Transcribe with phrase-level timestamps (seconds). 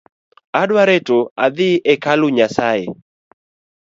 [0.61, 2.85] Adwa reto adhii e kalu Nyasae